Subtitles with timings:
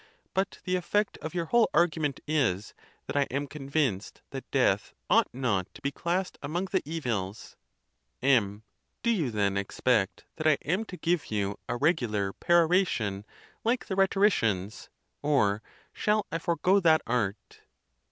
[0.33, 2.73] But the effect of your whole argu ment is,
[3.05, 7.55] that I am convinced that death ought not to be classed among the evils.
[8.19, 8.63] M.
[9.03, 13.25] Do you, then, expect that I am to give you a regu lar peroration,
[13.63, 14.89] like the rhetoricians,
[15.21, 15.61] or
[15.93, 17.61] shall I forego that art?